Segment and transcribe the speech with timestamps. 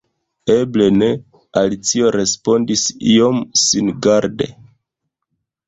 [0.53, 1.09] "Eble ne,"
[1.61, 4.51] Alicio respondis iom singarde